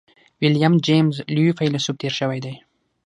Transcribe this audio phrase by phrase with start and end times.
[0.43, 2.53] ويليم جېمز لوی فيلسوف تېر شوی دی.